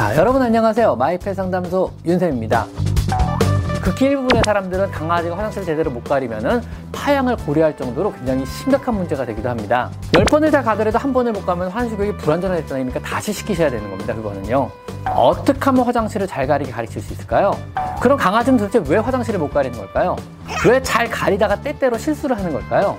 [0.00, 0.96] 자, 여러분 안녕하세요.
[0.96, 2.64] 마이펫 상담소 윤쌤입니다.
[3.82, 9.50] 극히 일부분의 사람들은 강아지가 화장실 제대로 못 가리면은 파양을 고려할 정도로 굉장히 심각한 문제가 되기도
[9.50, 9.90] 합니다.
[10.16, 14.14] 열 번을 다 가더라도 한 번을 못 가면 화장실 교육이 불안전하다니까 다시 시키셔야 되는 겁니다.
[14.14, 14.70] 그거는요.
[15.04, 17.50] 어떻게 하면 화장실을 잘 가리게 가르칠 수 있을까요?
[18.00, 20.16] 그럼 강아지는 도대체 왜 화장실을 못 가리는 걸까요?
[20.66, 22.96] 왜 잘 가리다가 때때로 실수를 하는 걸까요?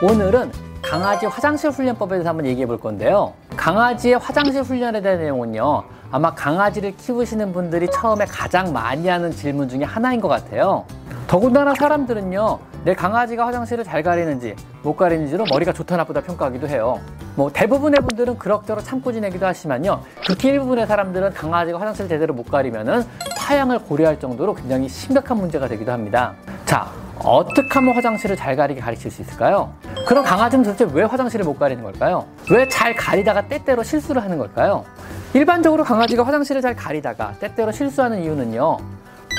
[0.00, 3.32] 오늘은 강아지 화장실 훈련법에 대해서 한번 얘기해 볼 건데요.
[3.56, 5.84] 강아지의 화장실 훈련에 대한 내용은요.
[6.10, 10.84] 아마 강아지를 키우시는 분들이 처음에 가장 많이 하는 질문 중에 하나인 것 같아요.
[11.26, 12.58] 더군다나 사람들은요.
[12.84, 17.00] 내 강아지가 화장실을 잘 가리는지 못 가리는지로 머리가 좋다 나쁘다 평가하기도 해요.
[17.36, 20.02] 뭐 대부분의 분들은 그럭저럭 참고 지내기도 하지만요.
[20.26, 23.04] 극히 일부분의 사람들은 강아지가 화장실 제대로 못 가리면은
[23.38, 26.34] 파양을 고려할 정도로 굉장히 심각한 문제가 되기도 합니다.
[26.66, 29.72] 자, 어떻게 하면 화장실을 잘 가리게 가르칠 수 있을까요?
[30.06, 32.26] 그럼 강아지는 도대체 왜 화장실을 못 가리는 걸까요?
[32.50, 34.84] 왜 잘 가리다가 때때로 실수를 하는 걸까요?
[35.34, 38.78] 일반적으로 강아지가 화장실을 잘 가리다가 때때로 실수하는 이유는요.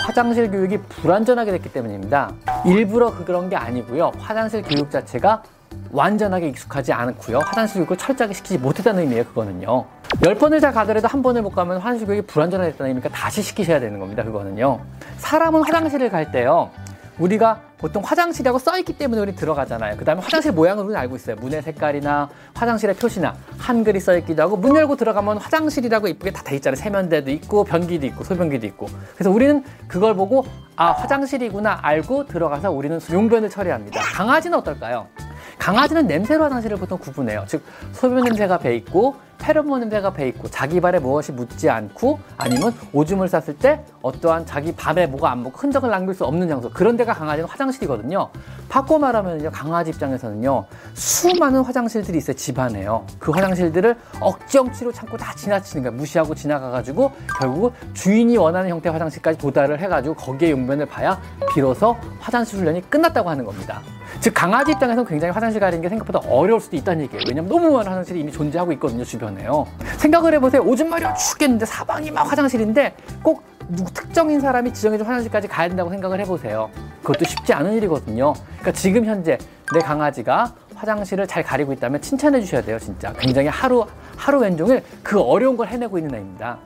[0.07, 2.31] 화장실 교육이 불완전하게 됐기 때문입니다.
[2.65, 4.11] 일부러 그런 게 아니고요.
[4.19, 5.43] 화장실 교육 자체가
[5.91, 7.39] 완전하게 익숙하지 않고요.
[7.39, 9.25] 화장실 교육을 철저하게 시키지 못했다는 의미예요.
[9.25, 9.85] 그거는요.
[10.25, 13.79] 열 번을 잘 가더라도 한 번을 못 가면 화장실 교육이 불완전하게 됐다는 의미니까 다시 시키셔야
[13.79, 14.23] 되는 겁니다.
[14.23, 14.79] 그거는요.
[15.17, 16.69] 사람은 화장실을 갈 때요.
[17.19, 19.97] 우리가 보통 화장실이라고 써있기 때문에 우리 들어가잖아요.
[19.97, 21.35] 그 다음에 화장실 모양을 우리는 알고 있어요.
[21.35, 26.75] 문의 색깔이나 화장실의 표시나 한글이 써있기도 하고 문 열고 들어가면 화장실이라고 이쁘게 다 돼 있잖아요.
[26.75, 28.87] 세면대도 있고 변기도 있고 소변기도 있고.
[29.15, 34.01] 그래서 우리는 그걸 보고 아 화장실이구나 알고 들어가서 우리는 용변을 처리합니다.
[34.01, 35.07] 강아지는 어떨까요?
[35.59, 37.45] 강아지는 냄새로 화장실을 보통 구분해요.
[37.47, 42.73] 즉 소변 냄새가 배 있고 페로몬 냄새가 배 있고 자기 발에 무엇이 묻지 않고 아니면
[42.93, 46.95] 오줌을 쌌을 때 어떠한 자기 발에 뭐가 안 묻고 흔적을 남길 수 없는 장소 그런
[46.95, 48.29] 데가 강아지는 화장실이거든요.
[48.69, 53.05] 바꿔 말하면요 강아지 입장에서는요 수많은 화장실들이 있어요 집안에요.
[53.19, 59.77] 그 화장실들을 억지억지로 참고 다 지나치는 거야 무시하고 지나가가지고 결국 주인이 원하는 형태의 화장실까지 도달을
[59.81, 61.19] 해가지고 거기에 용변을 봐야
[61.53, 63.81] 비로소 화장실 훈련이 끝났다고 하는 겁니다.
[64.21, 67.23] 즉 강아지 입장에서는 굉장히 화장실 가리는 게 생각보다 어려울 수도 있다는 얘기예요.
[67.27, 69.67] 왜냐면 너무 많은 화장실이 이미 존재하고 있거든요 주변에 요.
[69.97, 70.61] 생각을 해보세요.
[70.63, 73.43] 오줌 마려 죽겠는데 사방이 막 화장실인데 꼭
[73.93, 76.69] 특정인 사람이 지정해준 화장실까지 가야 된다고 생각을 해보세요.
[77.01, 78.33] 그것도 쉽지 않은 일이거든요.
[78.33, 79.37] 그러니까 지금 현재
[79.73, 83.13] 내 강아지가 화장실을 잘 가리고 있다면 칭찬해 주셔야 돼요, 진짜.
[83.13, 83.85] 굉장히 하루,
[84.17, 86.57] 하루 왼종일 그 어려운 걸 해내고 있는 아입니다.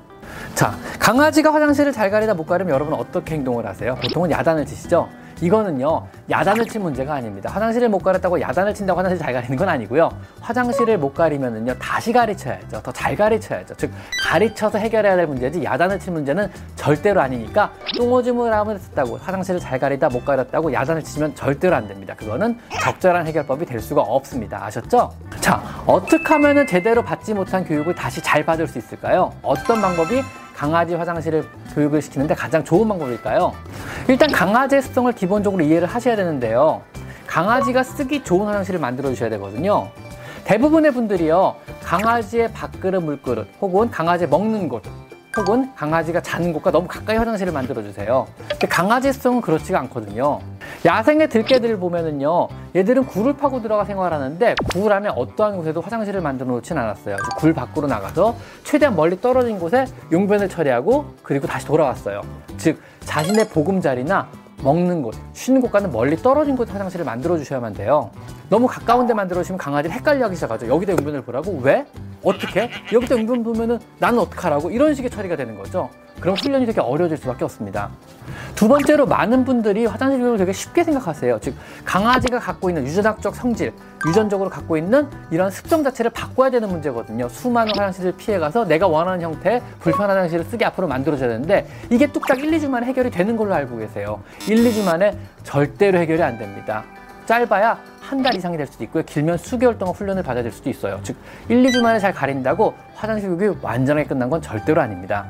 [0.56, 3.96] 자, 강아지가 화장실을 잘 가리다 못 가리면 여러분은 어떻게 행동을 하세요?
[3.96, 5.08] 보통은 야단을 치시죠?
[5.42, 10.10] 이거는요 야단을 친 문제가 아닙니다 화장실을 못 가렸다고 야단을 친다고 화장실 잘 가리는 건 아니고요
[10.42, 13.92] 화장실을 못 가리면은요 다시 가르쳐야죠 더 잘 가르쳐야죠 즉
[14.24, 20.26] 가르쳐서 해결해야 될 문제지 야단을 친 문제는 절대로 아니니까 똥오줌을 했다고 화장실을 잘 가리다 못
[20.26, 25.12] 가렸다고 야단을 치면 절대로 안 됩니다 그거는 적절한 해결법이 될 수가 없습니다 아셨죠?
[25.40, 29.32] 자 어떻게 하면은 제대로 받지 못한 교육을 다시 잘 받을 수 있을까요?
[29.44, 30.24] 어떤 방법이
[30.56, 31.46] 강아지 화장실을
[31.76, 33.54] 교육을 시키는데 가장 좋은 방법일까요?
[34.10, 36.82] 일단 강아지의 습성을 기본적으로 이해를 하셔야 되는데요.
[37.26, 39.90] 강아지가 쓰기 좋은 화장실을 만들어 주셔야 되거든요.
[40.46, 41.56] 대부분의 분들이요.
[41.84, 44.84] 강아지의 밥그릇, 물그릇 혹은 강아지 먹는 곳
[45.36, 48.26] 혹은 강아지가 자는 곳과 너무 가까이 화장실을 만들어 주세요.
[48.48, 50.40] 근데 강아지 습성은 그렇지가 않거든요.
[50.86, 56.78] 야생의 들개들을 보면은요, 얘들은 굴을 파고 들어가 생활하는데 굴 안에 어떠한 곳에도 화장실을 만들어 놓진
[56.78, 57.18] 않았어요.
[57.38, 62.22] 굴 밖으로 나가서 최대한 멀리 떨어진 곳에 용변을 처리하고 그리고 다시 돌아왔어요.
[62.58, 64.28] 즉 자신의 보금자리나
[64.64, 68.10] 먹는 곳, 쉬는 곳과는 멀리 떨어진 곳 화장실을 만들어 주셔야만 돼요.
[68.50, 70.68] 너무 가까운 데 만들어 주시면 강아지를 헷갈려 하기 시작하죠.
[70.68, 71.60] 여기다 용변을 보라고?
[71.62, 71.86] 왜?
[72.24, 72.70] 어떻게?
[72.92, 74.72] 여기다 용변 보면은 나는 어떡하라고?
[74.72, 75.90] 이런 식의 처리가 되는 거죠.
[76.20, 77.90] 그럼 훈련이 되게 어려워질 수밖에 없습니다.
[78.58, 81.38] 두 번째로 많은 분들이 화장실 교육을 되게 쉽게 생각하세요.
[81.42, 81.54] 즉
[81.86, 83.72] 강아지가 갖고 있는 유전학적 성질,
[84.08, 87.30] 유전적으로 갖고 있는 이런 습성 자체를 바꿔야 되는 문제거든요.
[87.30, 92.40] 수많은 화장실을 피해 가서 내가 원하는 형태의 불편한 화장실을 쓰게 앞으로 만들어줘야 되는데 이게 뚝딱
[92.40, 94.24] 1, 2주 만에 해결이 되는 걸로 알고 계세요.
[94.48, 96.84] 1, 2주 만에 절대로 해결이 안 됩니다.
[97.28, 99.04] 짧아야 한 달 이상이 될 수도 있고요.
[99.04, 101.00] 길면 수개월 동안 훈련을 받아야 될 수도 있어요.
[101.04, 101.16] 즉
[101.50, 105.26] 1, 2주 만에 잘 가린다고 화장실 교육이 완전하게 끝난 건 절대로 아닙니다.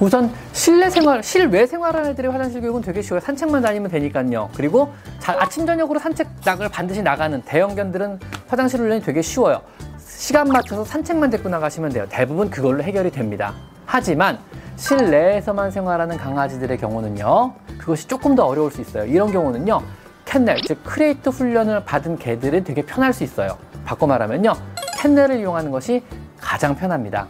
[0.00, 3.20] 우선 실내 생활, 실외 생활하는 애들의 화장실 교육은 되게 쉬워요.
[3.20, 4.50] 산책만 다니면 되니까요.
[4.54, 9.62] 그리고 자, 아침 저녁으로 산책 낙을 반드시 나가는 대형견들은 화장실 훈련이 되게 쉬워요.
[9.98, 12.06] 시간 맞춰서 산책만 데리고 나가시면 돼요.
[12.08, 13.54] 대부분 그걸로 해결이 됩니다.
[13.86, 14.38] 하지만
[14.76, 17.54] 실내에서만 생활하는 강아지들의 경우는요.
[17.78, 19.04] 그것이 조금 더 어려울 수 있어요.
[19.04, 19.80] 이런 경우는요.
[20.24, 23.58] kennel, 즉 crate 훈련을 받은 개들은 되게 편할 수 있어요.
[23.84, 24.54] 바꿔 말하면요.
[24.98, 26.02] kennel을 이용하는 것이
[26.40, 27.26] 가장 편합니다.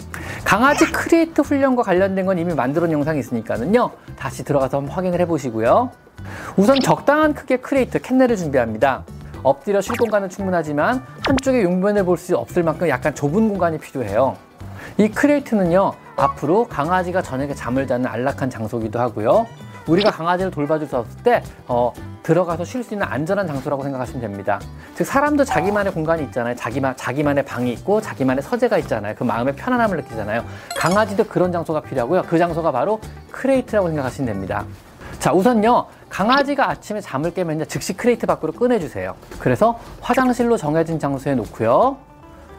[0.52, 3.90] 강아지 crate 훈련과 관련된 건 이미 만들어 놓은 영상이 있으니까는요.
[4.18, 5.90] 다시 들어가서 한번 확인을 해보시고요.
[6.58, 9.02] 우선 적당한 크기의 crate kennel을 준비합니다.
[9.42, 14.36] 엎드려 쉴 공간은 충분하지만 한쪽에 용변을 볼 수 없을 만큼 약간 좁은 공간이 필요해요.
[14.98, 19.46] 이 crate는요, 앞으로 강아지가 저녁에 잠을 자는 안락한 장소기도 하고요.
[19.86, 21.92] 우리가 강아지를 돌봐줄 수 없을 때 어,
[22.22, 24.60] 들어가서 쉴 수 있는 안전한 장소라고 생각하시면 됩니다.
[24.94, 26.54] 즉 사람도 자기만의 공간이 있잖아요.
[26.56, 29.14] 자기만 자기만의 방이 있고 자기만의 서재가 있잖아요.
[29.16, 30.44] 그 마음의 편안함을 느끼잖아요.
[30.76, 32.22] 강아지도 그런 장소가 필요하고요.
[32.22, 33.00] 그 장소가 바로
[33.30, 34.64] crate라고 생각하시면 됩니다.
[35.18, 35.86] 자, 우선요.
[36.08, 37.64] 강아지가 아침에 잠을 깨면요.
[37.66, 39.14] 즉시 crate 밖으로 꺼내주세요.
[39.38, 42.11] 그래서 화장실로 정해진 장소에 놓고요.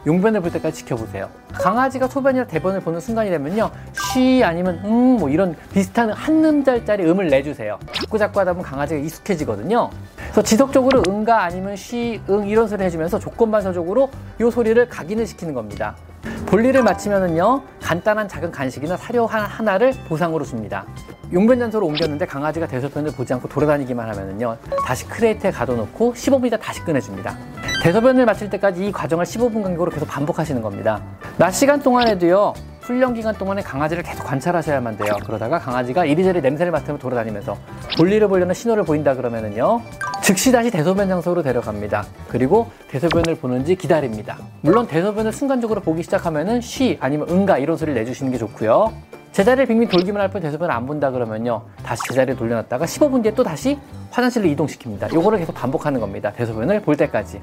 [0.06, 1.28] 용변을 볼 때까지 지켜보세요.
[1.52, 3.70] 강아지가 소변이나 대변을 보는 순간이 되면요.
[4.12, 7.78] 쉬 아니면 음 뭐 이런 비슷한 한 음절짜리 음을 내주세요.
[7.92, 9.90] 자꾸 자꾸 하다 보면 강아지가 익숙해지거든요.
[10.16, 14.10] 그래서 지속적으로 응가 아니면 쉬, 응 이런 소리 해주면서 조건반사적으로
[14.40, 15.94] 이 소리를 각인을 시키는 겁니다.
[16.46, 20.84] 볼일을 마치면은요 간단한 작은 간식이나 사료 하나를 보상으로 줍니다.
[21.32, 26.80] 용변 장소로 옮겼는데 강아지가 대소변을 보지 않고 돌아다니기만 하면은요 다시 crate에 가둬놓고 15분 있다 다시
[26.84, 27.36] 꺼내줍니다.
[27.84, 31.02] 대소변을 마칠 때까지 이 과정을 15분 간격으로 계속 반복하시는 겁니다.
[31.36, 35.14] 낮 시간 동안에도요 훈련 기간 동안에 강아지를 계속 관찰하셔야만 돼요.
[35.26, 37.58] 그러다가 강아지가 이리저리 냄새를 맡으며 돌아다니면서
[37.98, 39.82] 볼일을 보려는 신호를 보인다 그러면은요.
[40.22, 42.06] 즉시 다시 대소변 장소로 데려갑니다.
[42.28, 44.38] 그리고 대소변을 보는지 기다립니다.
[44.62, 48.94] 물론 대소변을 순간적으로 보기 시작하면은 쉬 아니면 응가 이런 소리를 내주시는 게 좋고요.
[49.34, 51.62] 제자리를 빙빙 돌기만 할 뿐 대소변을 안 본다 그러면요.
[51.84, 53.76] 다시 제자리에 돌려놨다가 15분 뒤에 또 다시
[54.10, 55.12] 화장실로 이동시킵니다.
[55.12, 56.32] 요거를 계속 반복하는 겁니다.
[56.32, 57.40] 대소변을 볼 때까지.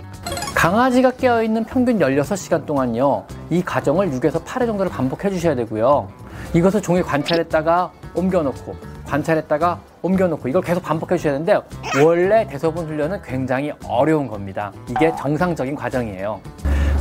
[0.56, 3.26] 강아지가 깨어있는 평균 16시간 동안요.
[3.50, 6.08] 이 과정을 6에서 8회 정도를 반복해 주셔야 되고요.
[6.54, 11.60] 이것을 종일 관찰했다가 옮겨놓고 관찰했다가 옮겨놓고 이걸 계속 반복해 주셔야 되는데
[12.06, 14.72] 원래 대소변 훈련은 굉장히 어려운 겁니다.
[14.90, 16.40] 이게 정상적인 과정이에요.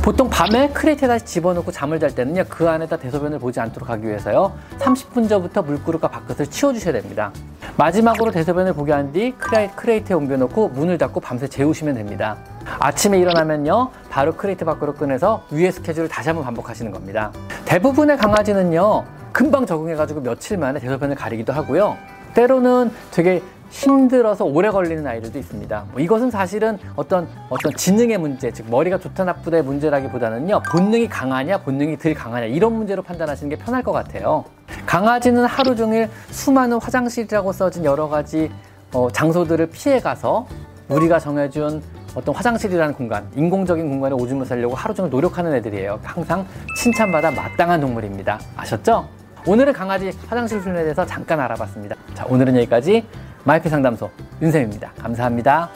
[0.03, 4.51] 보통 밤에 크레이트에 다시 집어넣고 잠을 잘 때는요 그 안에다 대소변을 보지 않도록 하기 위해서요
[4.79, 7.31] 30분 전부터 물그릇과 밥그릇을 치워주셔야 됩니다.
[7.77, 9.33] 마지막으로 대소변을 보게 한 뒤
[9.75, 12.37] crate에 옮겨놓고 문을 닫고 밤새 재우시면 됩니다.
[12.79, 17.31] 아침에 일어나면요 바로 crate 밖으로 꺼내서 위의 스케줄을 다시 한번 반복하시는 겁니다.
[17.65, 21.95] 대부분의 강아지는요 금방 적응해가지고 며칠 만에 대소변을 가리기도 하고요.
[22.33, 25.85] 때로는 되게 힘들어서 오래 걸리는 아이들도 있습니다.
[25.91, 31.97] 뭐 이것은 사실은 어떤 어떤 지능의 문제, 즉 머리가 좋다 나쁘다의 문제라기보다는요 본능이 강하냐 본능이
[31.97, 34.43] 덜 강하냐 이런 문제로 판단하시는 게 편할 것 같아요.
[34.85, 38.51] 강아지는 하루 종일 수많은 화장실이라고 써진 여러 가지
[38.93, 40.45] 어, 장소들을 피해 가서
[40.89, 41.81] 우리가 정해준
[42.13, 46.01] 어떤 화장실이라는 공간, 인공적인 공간에 오줌을 살려고 하루 종일 노력하는 애들이에요.
[46.03, 46.45] 항상
[46.77, 48.37] 칭찬받아 마땅한 동물입니다.
[48.57, 49.07] 아셨죠?
[49.47, 51.95] 오늘은 강아지 화장실 훈련에 대해서 잠깐 알아봤습니다.
[52.13, 53.05] 자, 오늘은 여기까지
[53.43, 54.09] 마이피 상담소
[54.41, 54.93] 윤쌤입니다.
[54.97, 55.69] 감사합니다.